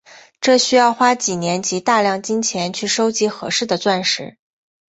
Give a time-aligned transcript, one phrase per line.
[0.39, 4.35] 这需要花几年及大量金钱去收集合适的钻石。